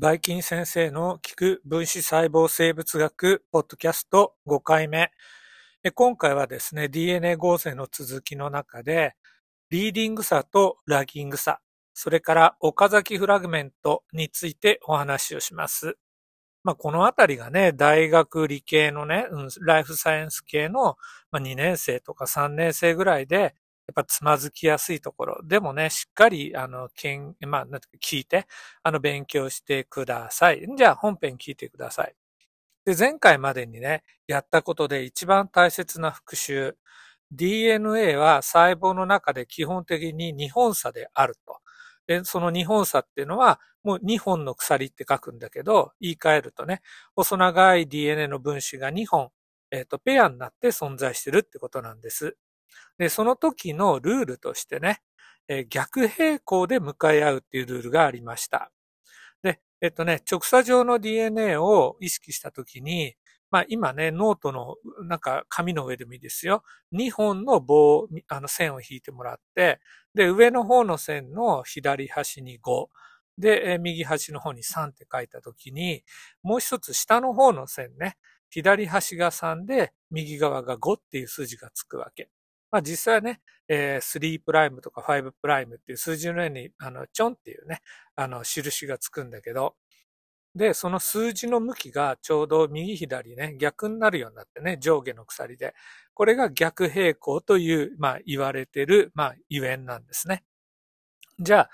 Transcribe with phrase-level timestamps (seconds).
[0.00, 5.10] バイキン先生の聞く分子細胞生物学ポッドキャスト5回目。
[5.92, 9.16] 今回はですね、DNA 合成の続きの中で、
[9.70, 11.60] リーディング差とラギング差、
[11.94, 15.96] それから岡崎フラグメントについてお話をします。
[16.62, 19.26] まあ、このあたりがね、大学理系のね、
[19.62, 20.94] ライフサイエンス系の
[21.32, 23.56] 2年生とか3年生ぐらいで、
[23.88, 25.40] やっぱつまずきやすいところ。
[25.44, 27.66] でもね、しっかり、あの、けん、まあ、
[28.02, 28.46] 聞いて、
[28.82, 30.66] あの、勉強してください。
[30.76, 32.14] じゃあ、本編聞いてください。
[32.84, 36.76] で、前回までにね、やったことで一番大切な復習。
[37.30, 41.58] DNA は細胞の中で基本的に2本差であると。
[42.06, 46.82] で、その2本差っていうのは、もう2本の鎖って書くんだけど、言い換えるとね、
[47.16, 49.30] 細長い DNA の分子が2本、
[49.70, 52.36] えっ、ー、と、ペアになって存在してるってことなんです。
[52.98, 55.00] で、その時のルールとしてね、
[55.48, 58.70] えー、逆平行で向かい合うっていうルールがありました。
[59.42, 63.14] で、えっとね、直差上の DNA を意識した時に、
[63.50, 66.62] まあ今ね、ノートのなんか紙の上でもいいですよ。
[66.92, 69.80] 2本の棒、あの線を引いてもらって、
[70.14, 72.86] で、上の方の線の左端に5、
[73.38, 76.02] で、右端の方に3って書いたときに、
[76.42, 78.16] もう一つ下の方の線ね、
[78.50, 82.28] 左端が3で、右側が5っていう数字がつくわけ。
[82.70, 87.80] まあ実際ね、えー、3プライムとか5プライムっていう数字の上に、あの、チョンっていうね、
[88.16, 89.74] あの、印がつくんだけど、
[90.54, 95.74] で、その数字の向きがちょうど右左ね、逆になるようになってね、上下の鎖で。
[96.14, 100.44] これが逆平行という、まあ言われてる、まあゆえんなんですね。
[101.38, 101.70] じゃあ、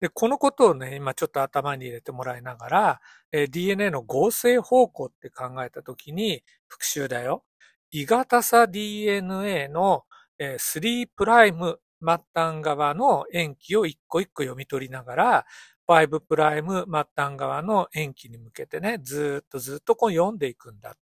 [0.00, 3.00] でこのことをね、今ちょっと頭に入れてもらいながら、
[3.32, 7.44] えー、DNA の合成方向って考えたときに、復習だよ。
[7.90, 10.04] 異型差 DNA の
[10.38, 15.46] 3プライム末端側の塩基を一個一個読み取りながら、
[15.88, 20.98] 5プライム末端側の塩基に向けてね、ずっとずっとこう読んでいくんだって。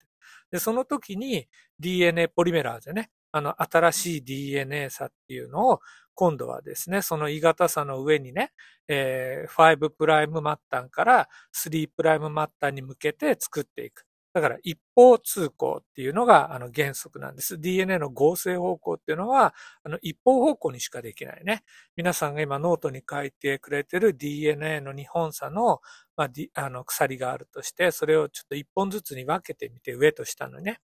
[0.52, 1.48] で、その時に
[1.80, 5.80] DNA ポリメラーゼね、あの、新しい DNA 差っていうのを、
[6.14, 8.52] 今度はですね、その異型差の上にね、
[8.88, 14.06] えー、5プライム末端から3プライム末端に向けて作っていく。
[14.34, 17.59] だから一方通行っていうのがあの原則なんです。
[17.59, 19.53] DNA の合成方向っていうのは
[19.84, 21.64] あの一方方向にしかできないね。
[21.97, 25.81] 皆さんが今ノートに書いてくれてる DNA の2本鎖の,、
[26.16, 30.80] まあ、あの鎖があるとして、それをちょっと一本ずつに分けてみて上と下のね。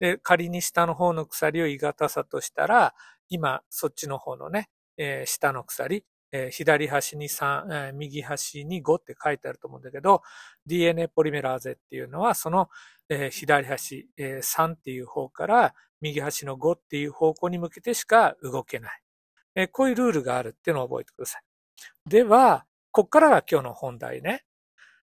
[0.00, 2.94] で、仮に下の方の鎖を鋳型鎖としたら、
[3.28, 6.04] 今そっちの方のね、えー、下の鎖、
[6.36, 10.20] えー、左端に3、えー、右端に5って書いてあると思うんだけど、
[10.66, 12.68] DNA ポリメラーゼっていうのは、その、
[13.08, 19.00] えー、左端、え、3っていう方から右端の5っていう方向に向けてしか動けない。
[19.54, 21.42] え、こういうルールがあるっていうのを覚えてください。
[22.04, 24.44] では、こっからが今日の本題ね。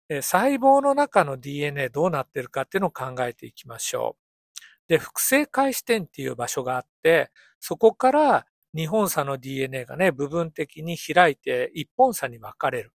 [0.08, 4.88] え、細胞の中の DNA どうなってるかっていうのを考えていきましょう。
[4.88, 12.92] で、複製開始点っていう場所があって、そこから二本差の DNA がね、部分的に開いて一本差に分かれる。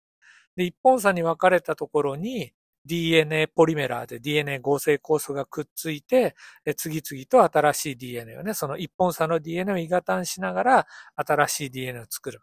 [0.56, 2.52] で、一本差に分かれたところに
[2.86, 6.36] DNA ポリメラーで DNA 合成酵素がくっついて、
[6.76, 10.86] 次々と新しい DNA をね、その一本差の DNA を鋳型にしながら
[11.16, 12.42] 新しい DNA を作る。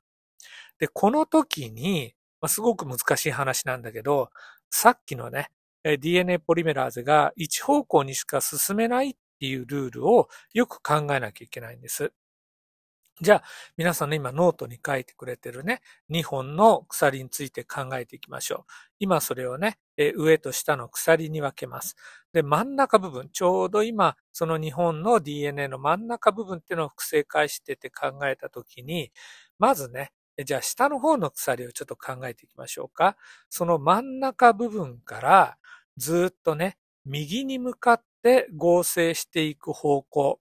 [0.80, 4.30] で、この時に、まあ、すごく難しい話なんだけど、
[4.72, 5.52] さっきのね、
[5.84, 12.12] DNA ポリメラーゼが一方向にしか進めないっていうルールをよく考えなきゃいけないんです。
[13.20, 13.44] じゃあ、
[13.78, 18.72] 皆さんね、今ノートに書いてくれてるね、2本の鎖について考えていきましょう。
[19.00, 19.78] 今それをね、
[20.16, 21.96] 上と下の鎖に分けます。
[22.34, 29.12] で、真ん中部分、ちょうど今、その2本の DNA の真ん中部分っていうのを複製化してて考えたときに、
[29.60, 30.12] まずね、
[30.44, 33.18] じゃあ下の方の鎖をちょっと考えていきましょうか。
[33.50, 35.58] その真ん中部分から
[35.98, 40.41] ずっとね、右に向かって合成していく方向。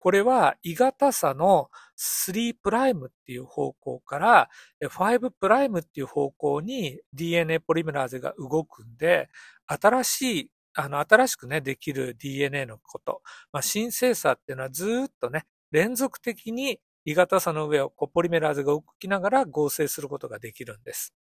[0.00, 4.48] これは異型差の3プライムっていう方向から
[4.80, 9.28] 5プライムっていう方向に DNA ポリメラーゼが動くんで、
[9.66, 13.22] 新しい、あの、新しくね、できる DNA のこと。
[13.52, 21.12] まあ、新生差っていうのはずっとね、連続的に異型差の上をポリメラーゼが動きながら合成することができるんです。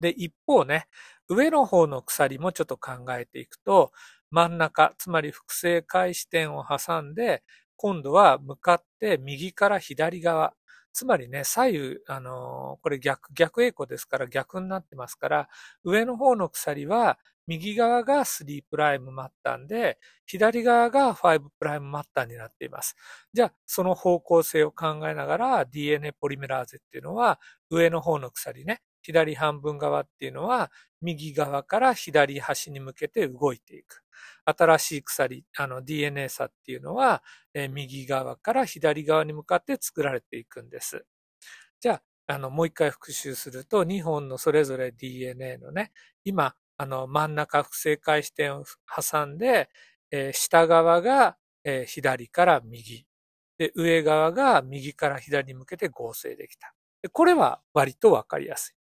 [0.00, 0.86] で、一方ね、
[1.28, 3.92] 上の方の鎖もちょっと考えていくと、
[4.30, 7.42] 真ん中、つまり複製開始点を挟んで、
[7.76, 10.54] 今度は向かって右から左側。
[10.92, 15.48] つまりね、左右、あのー、これ逆、逆栄光ですから逆になってますから、
[15.84, 22.96] 上の方の鎖は右側が3プライム末端で、左側が5プライム末端になっています。
[23.32, 27.40] じゃあ、その方向性を考えながら DNA ポリメラーゼっていうのは、
[27.70, 34.02] 上の方の鎖ね、左半分側っていうのは、右側から左端に向けて動いていく。
[34.44, 37.22] 新しい鎖、あの DNA 差っていうのは、
[37.54, 41.04] え右側から左側に向かって作られていくんです。
[41.80, 45.92] じゃあ、あの、もう一回復習すると、2本のそれぞれ DNA のね、
[46.24, 49.70] 今、あの、真ん中複製回視点を挟んで、
[50.10, 53.06] えー、下側が、えー、左から右。
[53.58, 56.74] で、上側が右から左に向けて合成できた。
[57.12, 58.85] これは割とわかりやすい。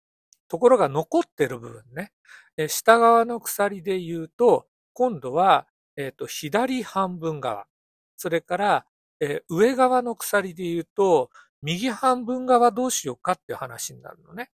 [0.52, 2.12] ところが残ってる部分ね、
[2.58, 5.66] え、下側の鎖で言うと、今度は、
[5.96, 7.68] えっ、と、左半分側。
[8.18, 8.86] それから、
[9.22, 11.30] え上側の鎖で言うと、
[11.62, 14.52] 右半分側どうしようかっていう話になるのね。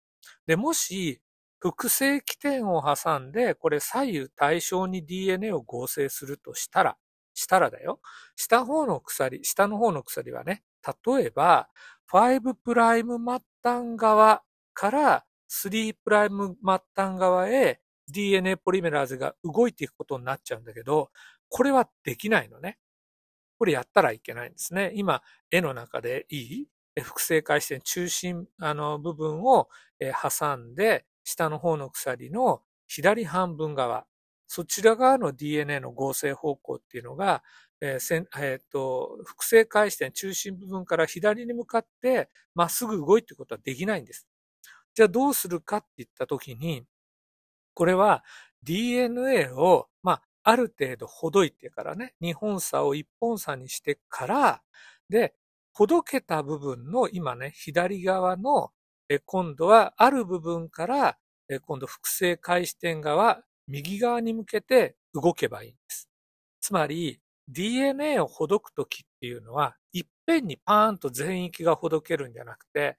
[0.46, 1.22] で、もし、
[1.60, 6.98] 複製起点を挟んで、これ左右対称に DNA を合成するとしたら、
[7.32, 8.00] したらだよ。
[8.34, 10.62] 下方の鎖、下の方の鎖はね、
[11.06, 11.70] 例えば、
[12.12, 14.42] 5プライム末端側
[14.74, 21.10] から3プライム末端側へ DNA ポリメラーゼが動いていくことになっちゃうんだけど、
[21.48, 22.78] これはできないのね。
[23.58, 24.92] これやったらいけないんですね。
[24.94, 26.68] 今、絵の中でいい
[27.02, 34.06] 複製回線中心あの部分を挟んで、下の方の鎖の左半分側、
[34.46, 37.42] そちら側の DNA の合成方向っていうのが、
[37.80, 44.26] えーえー、と複製回線中心部分から左に向かってまっすぐ動いていくことはできないんです。
[44.96, 46.84] じゃあどうするかって言ったときに、
[47.74, 48.24] これは
[48.62, 54.62] DNA を、まあ、ある程度ほどいてからね、2本差を1本差にしてから、
[55.10, 55.34] で、
[55.74, 58.70] ほどけた部分の今ね、左側の、
[59.26, 61.18] 今度はある部分から、
[61.66, 66.08] 今度複製回視点側、右側に向けて動けばいいんです。
[66.62, 72.96] つまり、DNA をほどくときっていうのは、いっぺんにパーンと全域がほどけるんじゃなくて、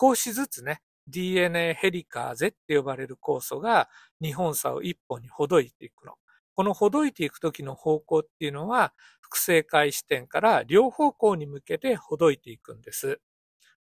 [0.00, 3.88] 少しずつね、DNA ヘリカーゼって呼ばれる酵素が
[4.20, 6.14] 2本差を1本にほどいていくの。
[6.54, 13.20] このほどいていくときの方向っていうのは、複製回視点から両方向に向けてほどいていくんです。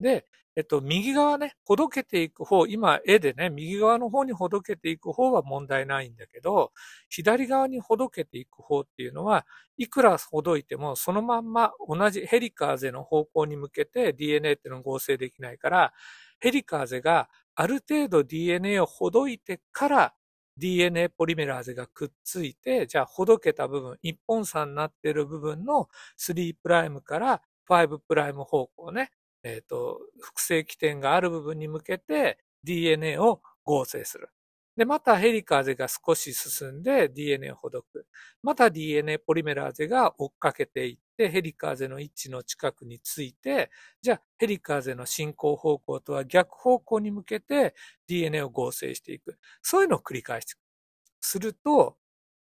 [0.01, 0.27] で、
[0.57, 6.73] えっと、右側ね、ほどけていく方、今絵でね、右側の方にほどけていく方は問題ないんだけど、
[7.11, 9.47] 左側にほどけていく方っていうのは、
[9.77, 15.93] いくらほどいてもそのまんま同じヘリカーゼの方向に向けて DNA っていうのを合成できないから、
[16.41, 20.15] ヘリカーゼがある程度 DNA をほどいてから
[20.59, 25.89] DNA ポリメラーゼがくっついて、じゃあほどけた部分、一本差になっている部分の
[26.19, 29.11] 3プライムから5プライム方向ね、
[29.43, 34.31] えっ、ー、と、複製起点がある部分に向けて DNA を合成する。
[34.77, 38.07] で、またヘリカーゼが少し進んで DNA をほどく。
[38.43, 43.71] また DNA ポリメラーゼが追っかけていって、ヘリカーゼの位置の近くについて、
[44.03, 47.75] じゃあヘリカーゼの進行方向とは逆方向に向けて
[48.07, 49.39] DNA を合成していく。
[49.63, 50.59] そういうのを繰り返していく。
[51.21, 51.97] すると、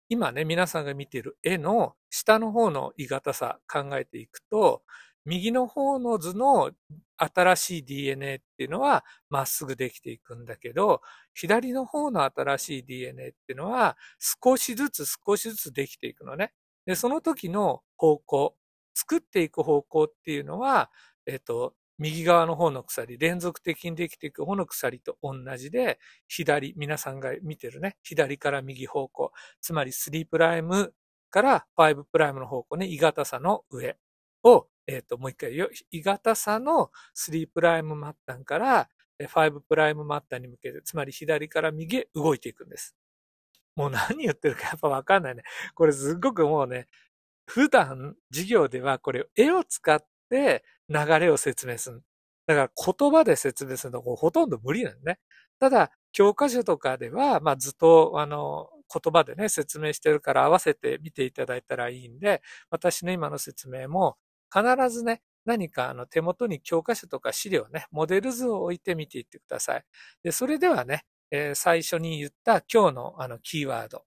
[0.08, 4.82] 今ね、皆さんが見ている絵の下の方の鋳型さ考えていくと、
[5.25, 6.73] 右の方の図の
[7.17, 11.00] 新しい DNA っていうのはまっすぐできていくんだけど、
[11.35, 16.53] 左の方の新しい DNA っていうのは少しずつ少しずつできていくのね。
[16.87, 18.56] で、その時の方向、
[18.94, 20.91] 作っていく方向っていうのは、
[21.26, 25.99] えっと、右側の方の鎖、連続的にできていく方の鎖と同じで、
[26.29, 30.93] 左、皆さんが見てるね、左から右方向、つまり3プライム
[31.31, 33.97] から5プライムの方向ね、鋳型差の上
[34.43, 38.88] をえっ、ー、と、もう一回よ、鋳型差の3プライム末端から
[39.19, 42.97] 5プライム末端に向けて、つまり左から右へ動いていくんです。
[43.76, 45.43] もう何言ってるか やっぱわかんないね。
[45.75, 46.88] これすっごくもうね、
[47.47, 52.03] 普段授業ではこれ絵を使って流れを説明する。
[52.47, 55.19] だから言葉で説明するのほとんど無理なんね。
[55.59, 64.17] ただ、教科書とかでは、まあずっと、あの、言葉でね、説明してるから合わせて見ていただいたらいいんで、私の今の説明も
[64.54, 69.84] 必ずね、何かあの手元に教科書とか資料ね、モデル図を置いてみていってください。
[70.23, 74.04] で、それではね、えー、最初に言った今日のあのキーワード。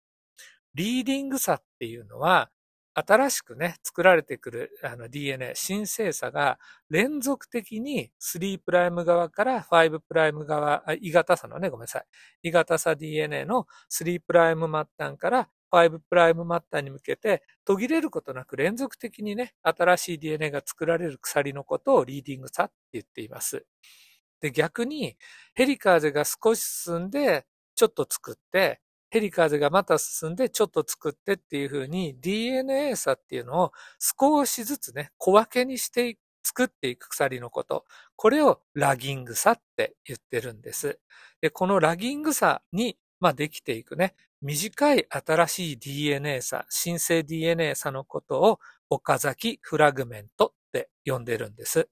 [0.74, 2.50] リーディング差っていうのは、
[2.94, 6.58] 新しくね、作られてくるあの DNA、新生差が
[6.89, 12.06] 連続的に3プライム側から5プライム側、あ異型差のね、ごめんなさい。
[12.44, 23.66] 異型差 DNA の3プライム末端から5プライムマッターに向けて途切れることなく連続的にね、新しい DNA が作られる鎖のことをリーディング差って言っています。
[24.42, 25.18] で、逆に
[25.54, 27.46] ヘリカーゼが少し進んで
[27.76, 37.86] ちょっと作って、ヘリカーゼがまた進んでちょっと作ってっていう風に DNA 差っていうのを少しずつね、小分けにして作っていく鎖のこと。
[38.16, 41.00] これをラギング差って言ってるんです。
[41.42, 48.60] で、このラギング差に、まあ、できていくね、短い新しい DNA 差、新生 DNA 差のことを
[48.90, 51.90] 岡崎フラグメントって呼んでるんです。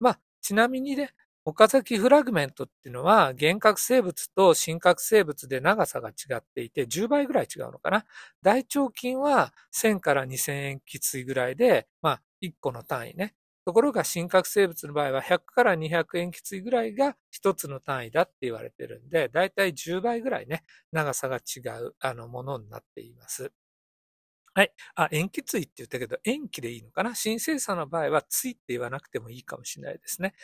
[0.00, 8.04] まあ、ちなみにね、岡崎フラグメントっていうのは、原核生物と真核生物で長さが違っていて、10倍ぐらい違うのかな。
[8.42, 13.34] 大腸菌は1000から2000円きついぐらいで、まあ、1個の単位ね。
[13.64, 23.52] ところが真核生物の場合は100から200塩基対ぐらいが一つの単位だって言われてるんで、だいたい10倍ぐらいね、長さが違う、あの、ものになっています。
[24.54, 24.72] はい。
[24.96, 27.14] あ、塩基対って言ったけど、塩基でいいのかな？
[27.14, 30.34] 新生産の場合は、対って言わなくてもいいかもしれないですね。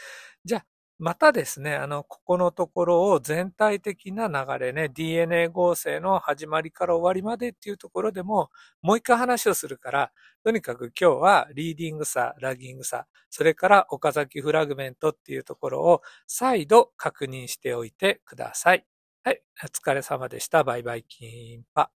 [0.44, 0.66] じゃあ、
[0.98, 8.50] またですね、あの、ここのところを全体的な流れね、DNA 合成の始まりから終わりまでっていうところでも、
[8.82, 10.12] もう一回話をするから、
[10.42, 18.84] とにかく今日はリーディング差、ラギング差、それから岡崎フラグメントっていうところを再度確認しておいてください。
[19.22, 20.64] はい、お疲れ様でした。
[20.64, 21.97] バイバイキンパ。